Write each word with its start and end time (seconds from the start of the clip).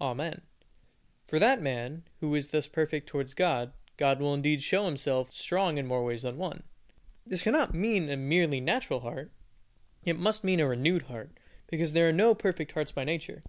Amen. 0.00 0.42
For 1.26 1.40
that 1.40 1.60
man 1.60 2.04
who 2.20 2.32
is 2.36 2.50
thus 2.50 2.68
perfect 2.68 3.08
towards 3.08 3.34
God, 3.34 3.72
God 3.96 4.20
will 4.20 4.32
indeed 4.32 4.62
show 4.62 4.84
Himself 4.84 5.32
strong 5.32 5.78
in 5.78 5.86
more 5.88 6.04
ways 6.04 6.22
than 6.22 6.36
one! 6.36 6.62
This 7.26 7.42
cannot 7.42 7.74
mean 7.74 8.08
a 8.08 8.16
merely 8.16 8.60
natural 8.60 9.00
heart, 9.00 9.32
it 10.04 10.16
must 10.16 10.44
mean 10.44 10.60
a 10.60 10.68
renewed 10.68 11.02
heart, 11.10 11.32
because 11.66 11.92
there 11.92 12.08
are 12.08 12.12
no 12.12 12.36
perfect 12.36 12.70
hearts 12.70 12.92
by 12.92 13.02
nature. 13.02 13.42